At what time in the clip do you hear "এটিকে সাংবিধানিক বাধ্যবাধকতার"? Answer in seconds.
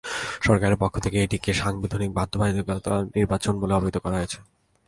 1.23-3.01